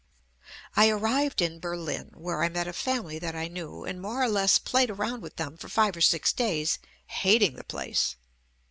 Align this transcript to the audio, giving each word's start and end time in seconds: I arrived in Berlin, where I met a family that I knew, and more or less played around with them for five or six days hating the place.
I 0.75 0.89
arrived 0.89 1.43
in 1.43 1.59
Berlin, 1.59 2.09
where 2.15 2.41
I 2.43 2.49
met 2.49 2.67
a 2.67 2.73
family 2.73 3.19
that 3.19 3.35
I 3.35 3.47
knew, 3.47 3.83
and 3.83 4.01
more 4.01 4.23
or 4.23 4.27
less 4.27 4.57
played 4.57 4.89
around 4.89 5.21
with 5.21 5.35
them 5.35 5.57
for 5.57 5.69
five 5.69 5.95
or 5.95 6.01
six 6.01 6.33
days 6.33 6.79
hating 7.05 7.53
the 7.53 7.63
place. 7.63 8.15